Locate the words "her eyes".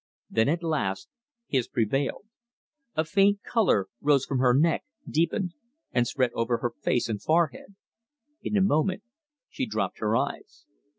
9.99-10.65